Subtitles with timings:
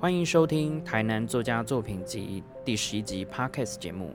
[0.00, 4.14] 欢迎收听《台南作家作品集》第十一集 Podcast 节目。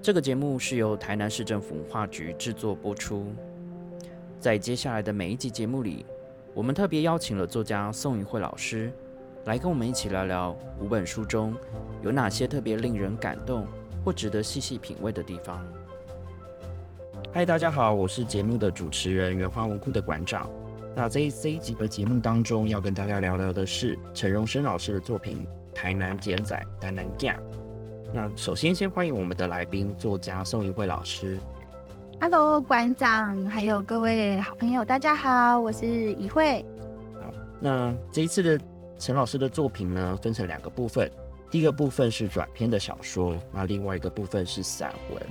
[0.00, 3.34] 这个节目是由台南市政府文化局制作播出。
[4.40, 6.06] 在接下来的每一集节目里，
[6.54, 8.90] 我们特别邀请了作家宋云慧老师
[9.44, 11.54] 来跟我们一起聊聊五本书中
[12.00, 13.66] 有哪些特别令人感动
[14.02, 15.62] 或值得细细品味的地方。
[17.34, 20.48] 嗨，大家好，我是节目的主持人原花文库的馆长。
[20.96, 27.36] 那这一这一集的节目当中，要跟大家聊聊的是陈荣生老师的作品《台南简仔》《台南酱》。
[28.14, 31.38] 那首先先欢迎我们的来宾作家宋怡慧老师。
[32.22, 36.62] Hello，馆长，还有各位好朋友，大家好，我是怡慧。
[37.14, 38.60] 好，那这一次的
[38.98, 41.10] 陈老师的作品呢，分成两个部分，
[41.50, 45.22] 第一个部分是短篇的小说，那另外一个部分是散文。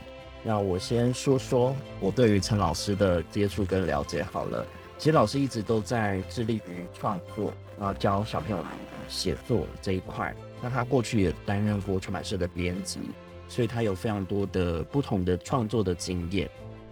[0.42, 4.66] 那我先说说我对于陈老师的接触跟了解好了。
[4.98, 8.66] 其实老师一直都在致力于创作，然后教小朋友
[9.08, 10.36] 写作这一块。
[10.60, 13.00] 那他过去也担任过出版社的编辑，
[13.48, 16.50] 所以他有非常多的不同的创作的经验。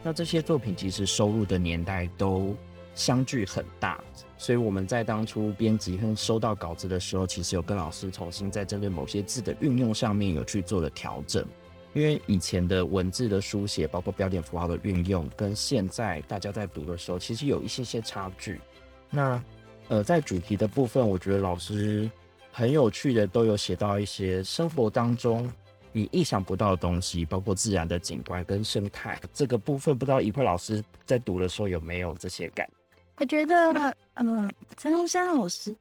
[0.07, 2.55] 那这些作品其实收入的年代都
[2.95, 4.01] 相距很大，
[4.37, 11.45] 所以我们在当初编辑跟收到稿子的时候，其实有跟老师重新在针对某些字的运用上面有去做了调整。
[11.93, 18.61] 因为以前的文字的书写，包括标点符号的运用，跟现在大家在读的时候，其实有一些些差距。
[19.09, 19.43] 那
[19.89, 22.09] 呃，在主题的部分，我觉得老师
[22.53, 25.51] 很有趣的，都有写到一些生活当中
[25.97, 29.97] 你意想不到的东西，包括自然的景观跟生态这个部分。
[29.97, 32.69] 不知道一慧老师在读的时候有没有这些感？
[33.17, 35.75] 我觉得，嗯，陈龙山老师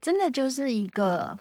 [0.00, 1.38] 真的就是一个。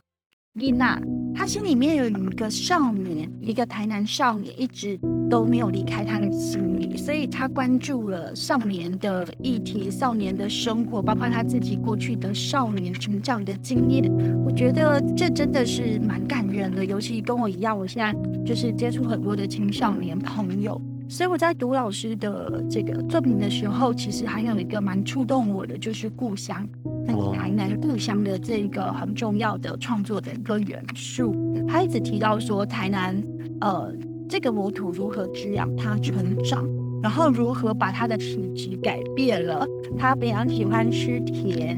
[0.55, 0.97] 丽娜，
[1.33, 4.97] 她心里面有一个少年，一个台南少年，一直
[5.29, 14.09] 都没有离开她的心里，所以她关注了少年的议题、少年的生活，包括他自己过去的少年成长的经验。
[14.45, 20.81] 我觉得这真的是蛮感人的，尤其跟我一样，我现在就是接触很多的青少年朋友。
[21.07, 26.67] 所以我在读老师的这个作品的时候，其实还有一个蛮触动我的，就是故乡，
[27.05, 31.35] 那个台南故乡的这个很重要的创作的一个元素。
[31.67, 33.21] 他一直提到说，台南
[33.61, 33.93] 呃
[34.27, 36.67] 这个母土如何滋养它成长，
[37.03, 39.65] 然后如何把它的体质改变了。
[39.97, 41.77] 他非常喜欢吃甜。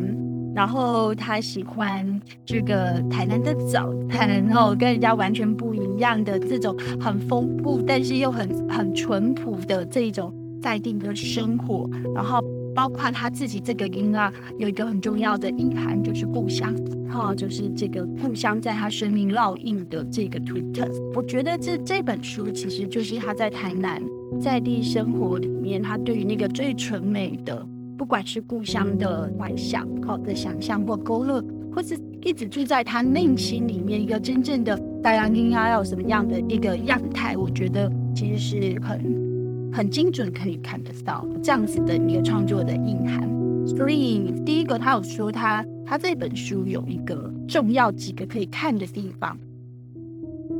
[0.57, 11.87] 然后他喜欢这个台南的早餐，然后跟人家完全不一样的这种很丰富，但是又很很淳朴的这种在地的生活。
[12.15, 16.75] 然后包括他自己这个音啊，有一个很重要的隐含，就是故乡，
[17.07, 20.89] 哈，就是这个故乡在他生命烙印的这个图腾。
[21.13, 24.01] 我觉得这这本书其实就是他在台南
[24.41, 27.63] 在地生活里面，他对于那个最纯美的。
[27.97, 31.43] 不管是故乡的幻想、好的想象或勾勒，
[31.73, 43.27] 或是一直住在他内心里面一个真正的大洋应该要什么样的一个样态，我觉得其实是很很精准可以看得到这样子的一个创作的意涵。
[43.65, 49.35] 所以第一个，他有说他他这本书有一个重要几个可以看的地方。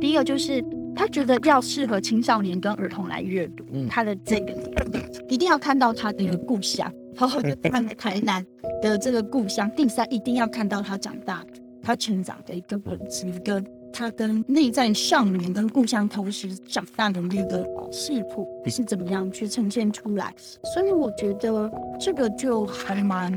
[0.00, 0.62] 第一个就是
[0.94, 4.52] 他觉得要适合青少年跟儿童来阅读他的这个，
[5.28, 6.92] 一定要看到他的一个故乡。
[7.18, 8.46] 好好的看台南
[8.80, 11.44] 的这个故乡，第三一定要看到他长大、
[11.82, 20.32] 他成长的一个本质，跟他跟内在少年跟故乡同时长大的那个视谱是怎么样去呈现出来。
[20.72, 21.68] 所以我觉得
[21.98, 23.32] 这个就还蛮。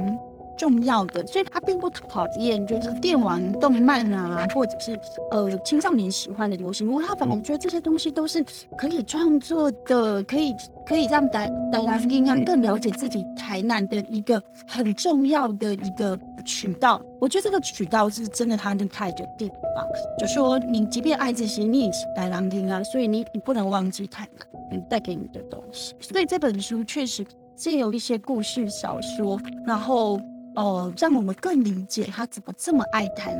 [0.62, 5.00] 重要的，所以他并不讨厌，就是电玩、动漫啊，或者是
[5.32, 8.46] 呃青少年喜欢的流行物，他反而觉得这些东西都是
[8.78, 10.54] 可以创作的，可以
[10.86, 16.16] 可以让大大家更更了解自己台南的一个很重要的一个
[16.46, 17.02] 渠道。
[17.20, 19.88] 我觉得这个渠道是真的，他厉害的地方，
[20.20, 24.28] 就说你即便爱这些，你也是台南听啊，所以你你不能忘记台
[24.70, 25.96] 南带给你的东西。
[26.00, 27.26] 所以这本书确实
[27.58, 30.22] 是有一些故事小说，然后。
[30.56, 33.34] 哦，让我们更理解他怎么这么爱谈，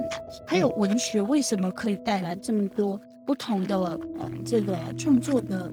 [0.48, 5.72] 还有文学为什么可以带来这么多不同的呃这个创作的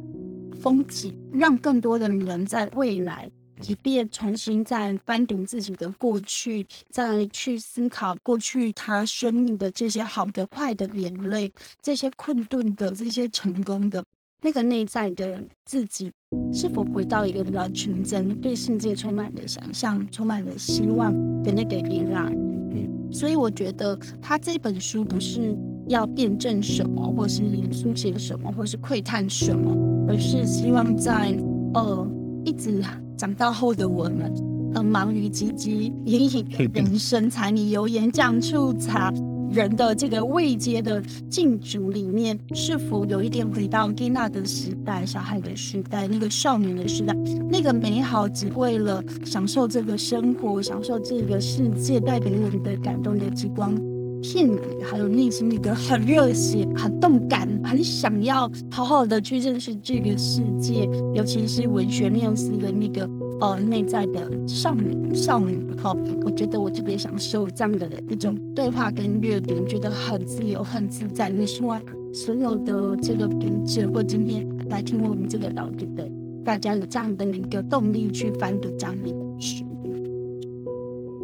[0.60, 3.30] 风景，让更多的人在未来，
[3.60, 14.04] 即便重新再翻读自己的过去，再去思考过去他生命的这些好的坏的眼泪，这些困顿的这些成功的，
[14.40, 16.12] 那个内在的自己
[16.52, 21.12] 是否回到一个比较纯真、对世界充满了想象、充满了希望
[21.42, 22.30] 的那个伊拉。
[22.70, 25.56] 嗯，所以我觉得他这本书不是
[25.88, 27.42] 要辩证什么，或是
[27.72, 29.74] 书写什么，或是窥探什么，
[30.08, 31.36] 而是希望在
[31.74, 32.08] 呃
[32.44, 32.80] 一直
[33.16, 34.32] 长大后的我们，
[34.74, 39.12] 呃忙于汲汲营营 人生、柴米油盐酱醋茶。
[39.50, 47.14] 人的这个未接的禁足里面，是否有一点回到蒂娜的时代、小孩的时代、那个少年的时代，
[47.50, 53.74] 那个美好只为了享受这个生活、享受这个世界带给我们的感动的极光？
[54.22, 63.08] 片语，还有内心里的很热血、很动感、很想要好好的去认识这个世界，尤其是文学缪斯的那个。
[63.40, 71.28] 呃，内在的少女，少女，哈，我觉得我特别享受这样的一种对话跟阅读，觉得很自由，很自在。
[71.28, 71.80] 另外，
[72.12, 76.10] 所有的这个读者或今天来听我们这个导读的，
[76.44, 79.64] 大家有这样的一个动力去翻读这样的书。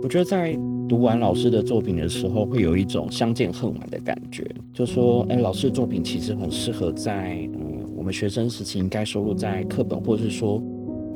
[0.00, 0.56] 我觉得在
[0.88, 10.62] 读完老师的作品的时候，会有一种相见恨晚的感觉，就说，哎，老师的作品其实很适合在嗯我们学生时期应该收录在课本，或者是说。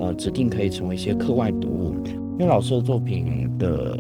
[0.00, 3.98] 呃，指定可以成为一些课外读物，因为老师的作品的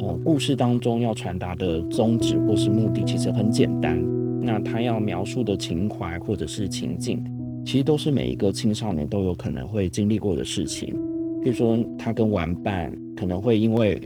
[0.00, 4.04] 呃故事当中要传达的宗旨或是目的其实很简单，
[4.42, 7.22] 那他要描述的情怀或者是情境，
[7.64, 10.92] 其实都是每一个青少年都有可能会经历过的事情。
[11.40, 13.96] 比如说，他跟玩伴可能会因为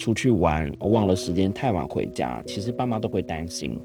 [0.00, 3.78] 出去玩忘了时间太晚回家，其实爸妈都会担心。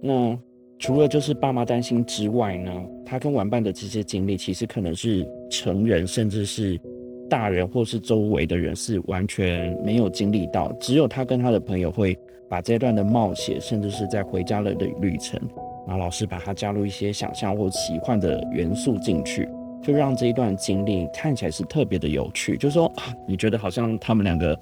[0.00, 0.38] 那
[0.78, 2.70] 除了就是爸妈担心之外呢，
[3.04, 6.80] 他跟玩伴的这些经历，其实可能是成人甚至是
[7.28, 12.16] 大人或是周围的人是完全没有经历到，只有他跟他的朋友会
[12.48, 15.40] 把这段的冒险，甚至是在回家了的旅程，
[15.84, 19.48] 然后老师把它加入一些想象或奇幻的元素进去，
[19.82, 22.56] 就让这一段经历看起来是特别的有趣。
[22.56, 24.56] 就是说啊，你觉得好像他们两个。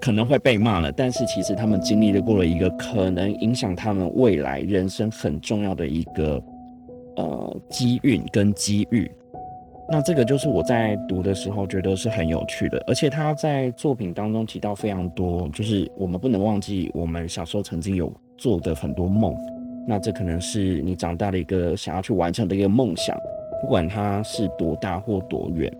[0.00, 6.42] 可能会被骂了，但是其实他们经历了过了一个可能影响他们未来人生很重要的一个
[7.16, 9.10] 呃机运跟机遇。
[9.88, 19.34] 那这个就是我在读的时候觉得是很有趣的，而且他在作品当中提到非常多，就是我们不能忘记我们小时候曾经有做的很多梦。
[19.86, 23.16] 那这可能是你长大的一个想要去完成的一个梦想，
[23.60, 25.70] 不管它是多大或多远，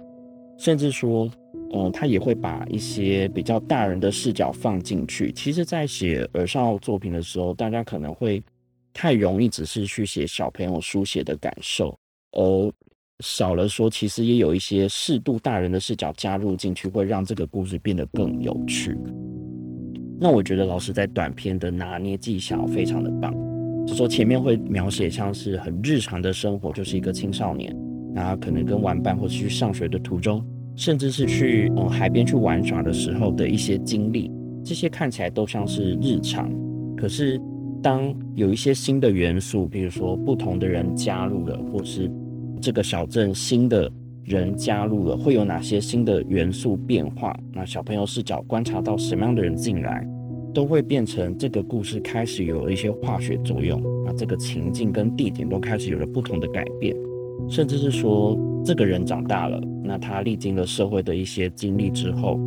[0.57, 1.31] 甚至说。
[1.77, 5.33] 嗯，他也会把一些比较大人的视角放进去。
[5.33, 8.41] 其实，在写儿少作品的时候，大家可能会
[8.93, 11.99] 太容易只是去写小朋友书写的感受，
[12.31, 12.73] 而
[13.19, 18.97] 少了说，其实也有一些适度大人的视角加入进去，会让这个故事变得更有趣。
[20.21, 23.35] 那我觉得老师在短片的拿捏技巧非常的棒，
[23.85, 27.77] 就说前面会描写像是很日常的生活，就是一个青少年，
[28.15, 30.45] 那可能跟玩伴或是去上学的途中。
[30.77, 34.31] 甚至是去嗯海边去玩耍的时候的一些经历，
[34.65, 36.51] 这些看起来都像是日常。
[36.97, 37.41] 可是
[37.83, 42.11] 当有一些新的元素，比如说不同的人加入了，或是
[42.61, 43.91] 这个小镇新的
[44.25, 47.39] 人加入了，会有哪些新的元素变化？
[47.53, 50.07] 那小朋友视角观察到什么样的人进来，
[50.55, 53.83] 都会变成这个故事开始有了一些化学作用。
[54.07, 56.97] 那这个情境跟地点都开始有了不同的改变，
[57.49, 58.39] 甚至是说。
[58.67, 62.41] 这个人长大了，那他历经了社会的一些经历之后，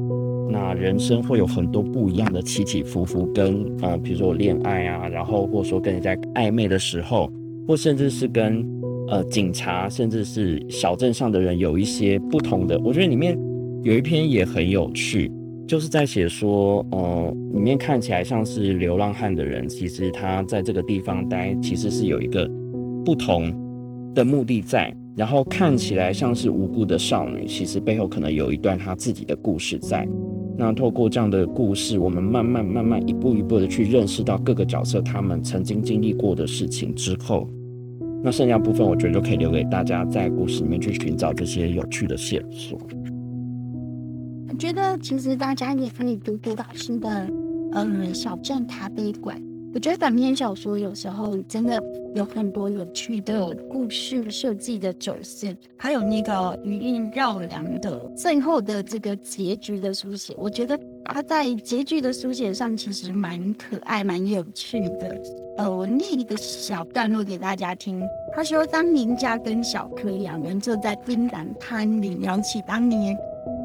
[0.49, 7.31] 那人生会有很多不一样的起起伏伏，跟呃，比如说恋爱啊，然后或者说跟人家暧昧的时候，
[7.67, 8.67] 或甚至是跟
[9.09, 12.79] 呃警察，甚至是小镇上的人有一些不同的。
[12.83, 13.37] 我觉得里面
[13.83, 15.31] 有一篇也很有趣，
[15.67, 22.49] 就是在写说，呃，里面看起来像是流浪汉的人，其实他在这个地方待，其实是有一个
[23.05, 23.53] 不同
[24.17, 24.91] 的目的在。
[25.15, 30.07] 然后看起来像是无辜的少女，其实背后可能有一段她自己的故事在。
[30.55, 37.49] 那透过这样的故事，我们慢慢慢慢一步一步的去认识到各个角色他们曾经经历过的事情之后，
[38.23, 42.77] 那剩下部分我觉得就可以留给大家在故事里面去寻找这些有趣的线索。
[44.49, 47.27] 我觉得其实大家也可以读读老师的
[47.73, 49.41] 嗯小镇咖啡馆。
[49.77, 51.79] 我觉得短篇小说有时候真的
[52.15, 65.21] 有很多有趣的故事设计的走线，还有那个余韵绕梁的最后的这个结局的书写，我觉得他在结局的书写上其实蛮可爱、蛮有趣的。
[65.59, 68.01] 呃，我念一个小段落给大家听。
[68.33, 73.15] 他说：“当林家跟小柯两人坐在冰蓝滩里聊起当年。”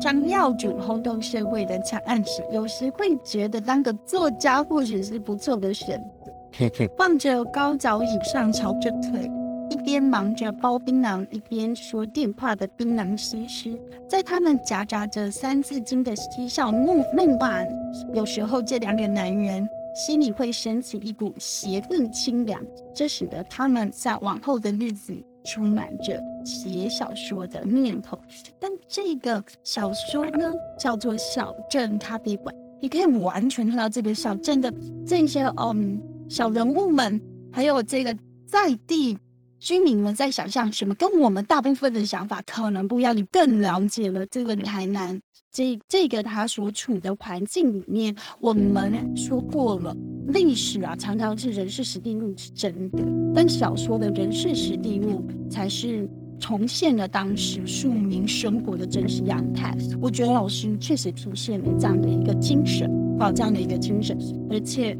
[0.00, 6.88] 将要准轰动社会的惨案时，有时会觉得当个作家或许是不错的选择。
[6.98, 9.30] 望着高脚椅上翘着腿，
[9.70, 17.64] 一边忙着包槟榔，一边说电话的槟榔西施，在他们夹杂着三字经的嬉笑怒怒骂，
[18.12, 22.60] 有时候这两个男人心里会升起一股邪恶清凉，
[22.94, 28.18] 这使得他们在往后的日子充满着写小说的念头。
[28.58, 34.72] 但这个小说呢，叫做《小镇咖啡馆》，你可以完全看到这个小镇的
[35.06, 37.20] 这些嗯小人物们，
[37.52, 38.16] 还有这个。
[38.44, 39.16] 在地
[39.58, 43.16] 居民们在想象什么，跟我们大部分的想法可能不一样。
[43.16, 45.18] 你更了解了这个台南，
[45.50, 49.96] 这这个他所处的环境里面，我们说过了，
[50.28, 53.02] 历史啊常常是人事实地物是真的，
[53.34, 59.76] 但小说的人事实地物才是重现了当时庶民生活的真实样态。
[60.00, 64.16] 我觉得老师确实体现了这样的一个精神，啊，这样的一个精神，
[64.50, 64.96] 而且。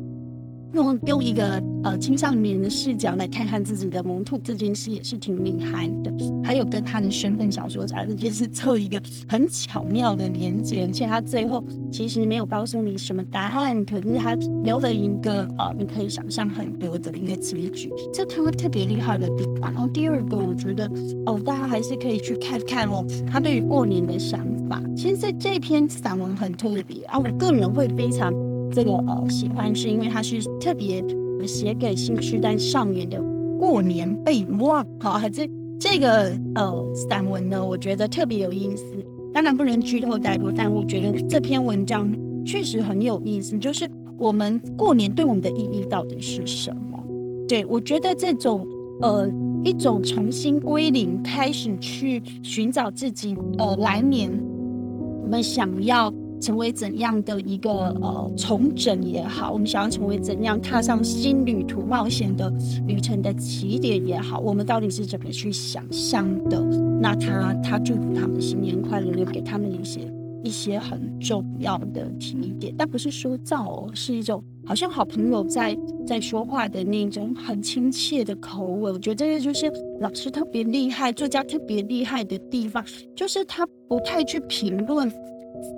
[0.75, 6.12] 用丢一个呃青少年的视角来看看自己的萌兔这件事也是挺厉害的，
[6.44, 14.34] 还有跟他的身份小说家这件事做一个很巧妙的连接，而且他最后其实没有告诉你什么答案，可是他
[14.64, 19.72] 留了一个呃你可以想象很多的一个结局，这他会特别厉害的地方。
[19.72, 20.90] 然后第二个，我觉得
[21.26, 24.82] 哦大家还是可以去看看哦，他对于过年的想法。
[24.96, 28.32] 其实在这篇散文很特别啊，我个人会非常。
[28.74, 31.04] 这个呃喜欢是因为它是特别
[31.46, 33.22] 写给新时代少年的
[33.58, 34.87] 过年备忘。
[35.00, 38.84] 好，这这个呃散文呢，我觉得特别有意思。
[39.32, 42.12] 当然不能剧透太多，但我觉得这篇文章
[42.44, 43.58] 确实很有意思。
[43.58, 47.02] 就是我们过年对我们的意义到底是什么？
[47.49, 48.66] 对我觉得这种
[49.00, 49.28] 呃
[49.64, 54.30] 一种重新归零，开始去寻找自己呃来年
[55.22, 56.12] 我们想要。
[56.42, 62.52] 成为怎样的一个呃重整也好，我们想要成为怎样踏上新旅途冒险的
[62.88, 66.61] 旅程的起点也好，我们到底是怎么去想象的？
[67.00, 70.00] 那他他祝福他们新年快乐，留给他们一些
[70.42, 78.92] 一些很重要的提点，但不是说造哦，是一种好像好朋友在在说话的那种很亲切的口吻。
[78.92, 79.70] 我觉得这个就是
[80.00, 82.84] 老师特别厉害，作家特别厉害的地方，
[83.14, 85.08] 就是他不太去评论。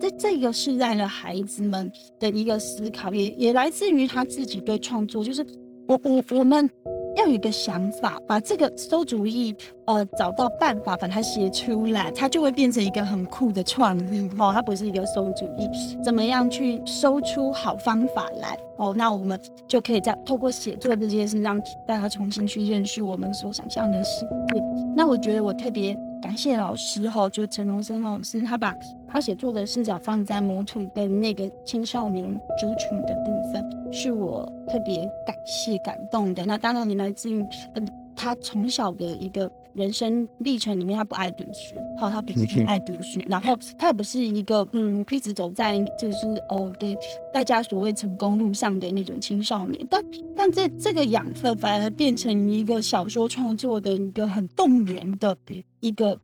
[0.00, 5.44] 这这个是在了孩子们的一个思考，也也来自于他自己对创作，就是
[5.86, 6.68] 我我我们
[7.16, 14.50] 要有一个想法，把这个馊主意，呃，找到办法把它写出来，它就会变成一个很酷的创意哦。
[14.52, 15.68] 它不是一个馊主意，
[16.02, 18.92] 怎么样去搜出好方法来哦？
[18.96, 19.38] 那我们
[19.68, 24.20] 就可以在透过写作这件事，让大家重新去认识我们所想象的世
[24.52, 24.62] 界。
[24.96, 25.96] 那我觉得我特别。
[26.24, 28.74] 感谢老师哈，就陈荣生老师，他把
[29.06, 32.24] 他写作的视角放在母土跟那个青少年
[32.58, 36.42] 族群的部分，是我特别感谢感动的。
[36.46, 46.96] 那当然，你来自于嗯，他从小的一个人生历程里面，他不爱读书，好，他不是爱读书，然后他也不是一个嗯，一直走在就是哦，对
[47.32, 50.04] 大家所谓成功路上的那种青少年，但
[50.36, 55.36] 但这这个养分反而变成一个小说创作的一个很动人的。
[55.80, 56.18] 一个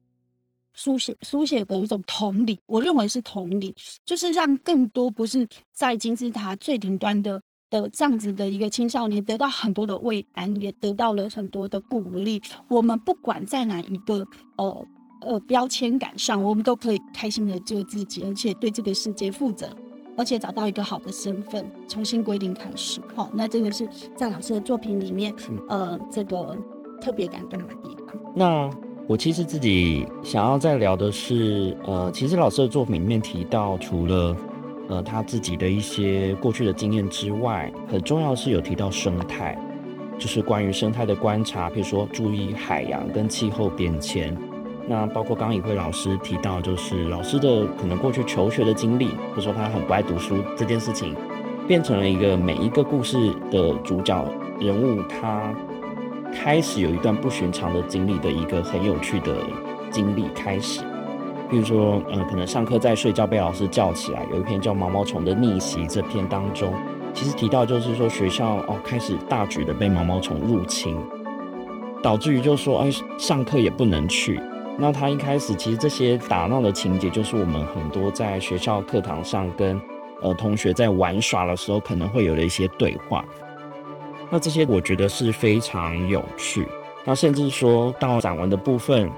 [0.72, 3.74] 书写书写的一种同理，我认为是同理，
[4.06, 12.42] 就是让更多不是在金字塔最顶端的的这样子的一个青少年得到很多的慰安，也得到了很多的鼓励。
[12.68, 14.86] 我们不管在哪一个呃
[15.22, 19.68] 呃标签感上，我们都可以开心的做自己，而且对这个世界负责，
[20.16, 23.00] 而且找到一个好的身份，重新归零开始。
[23.14, 25.32] 好，那这个是在老师的作品里面，
[25.68, 26.56] 呃，这个
[27.00, 28.16] 特别感动的地方。
[28.34, 28.70] 那。
[29.08, 34.36] 我其实自己想要再聊的是，呃，其实老师的作品里面提到，除了
[34.90, 39.56] 呃他自己的一些过去的经验之外，很重要是有提到生态，
[40.18, 44.36] 就是关于生态的观察，比如说注意海洋跟气候变迁。
[44.88, 51.14] 那包括刚刚以慧老师提到，就是老师的可能过去求学的经历，或者说他很不爱读书这件事情，
[51.66, 54.26] 变成了一个每一个故事的主角
[54.60, 55.54] 人物，他。
[56.32, 59.34] 开始有一段不寻常的经历的一个很有趣的
[59.90, 60.80] 经历开始，
[61.50, 66.72] 比如说，呃，可能上课在睡觉被老师叫起来，有一篇叫《毛毛虫的逆袭》这篇当中，
[67.12, 70.96] 其实提到就是说学校哦开始大举的被毛毛虫入侵，
[72.02, 74.40] 导致于就说哎上课也不能去。
[74.78, 79.78] 那他一开始其实这些打闹的情节，就是我们很多在学校课堂上跟
[80.22, 83.24] 呃同学在玩耍的时候可能会有的一些对话。
[84.30, 86.66] 那这些我觉得是非常有趣，
[87.04, 89.10] 那甚至说到散文的部分，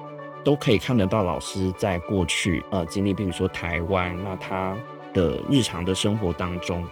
[0.45, 4.77] 都可以看得到老师在过去呃经历，比如说台湾，那他
[5.13, 6.87] 的日常的生活当中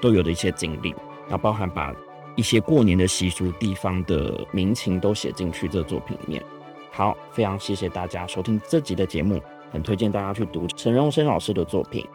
[0.00, 0.94] 都有的一些经历，
[1.28, 1.94] 那包含把
[2.34, 6.42] 一些过年的习俗、地方的民情都写进去这作品里面。
[6.90, 9.40] 好，非常谢谢大家收听这集的节目，
[9.72, 12.06] 很推荐大家去读陈荣生老师的作品。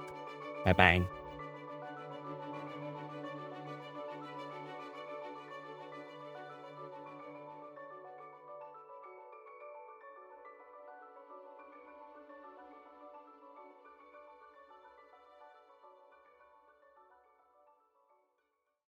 [0.65, 1.22] 拜拜。